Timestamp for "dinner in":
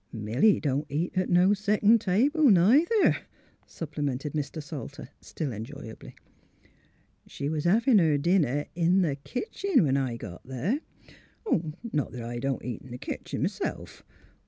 8.17-9.03